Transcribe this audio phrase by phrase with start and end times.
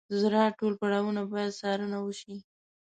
[0.09, 2.35] د زراعت ټول پړاوونه باید څارنه وشي.